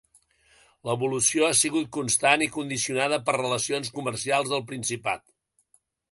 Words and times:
L'evolució 0.89 1.43
ha 1.47 1.57
sigut 1.59 1.91
constant 1.97 2.43
i 2.45 2.47
condicionada 2.55 3.19
per 3.27 3.35
relacions 3.37 3.91
comercials 3.99 4.55
del 4.55 4.65
Principat. 4.73 5.23